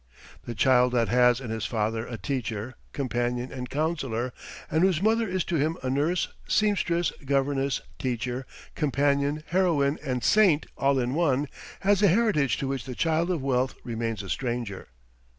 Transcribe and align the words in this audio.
The 0.45 0.55
child 0.55 0.93
that 0.93 1.09
has 1.09 1.39
in 1.39 1.51
his 1.51 1.67
father 1.67 2.07
a 2.07 2.17
teacher, 2.17 2.73
companion, 2.91 3.51
and 3.51 3.69
counselor, 3.69 4.33
and 4.71 4.81
whose 4.81 4.99
mother 4.99 5.27
is 5.29 5.43
to 5.43 5.57
him 5.57 5.77
a 5.83 5.91
nurse, 5.91 6.27
seamstress, 6.47 7.11
governess, 7.23 7.81
teacher, 7.99 8.47
companion, 8.73 9.43
heroine, 9.49 9.99
and 10.03 10.23
saint 10.23 10.65
all 10.75 10.97
in 10.97 11.13
one, 11.13 11.47
has 11.81 12.01
a 12.01 12.07
heritage 12.07 12.57
to 12.57 12.67
which 12.67 12.85
the 12.85 12.95
child 12.95 13.29
of 13.29 13.43
wealth 13.43 13.75
remains 13.83 14.23
a 14.23 14.29
stranger. 14.29 14.87